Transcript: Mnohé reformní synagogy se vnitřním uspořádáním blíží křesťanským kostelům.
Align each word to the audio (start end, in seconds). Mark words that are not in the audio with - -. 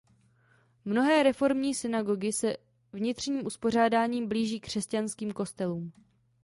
Mnohé 0.85 1.23
reformní 1.23 1.73
synagogy 1.75 2.33
se 2.33 2.57
vnitřním 2.93 3.45
uspořádáním 3.45 4.27
blíží 4.27 4.59
křesťanským 4.59 5.31
kostelům. 5.31 5.91